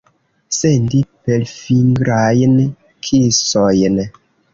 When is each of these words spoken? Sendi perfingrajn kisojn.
Sendi 0.59 1.01
perfingrajn 1.27 2.55
kisojn. 3.09 4.01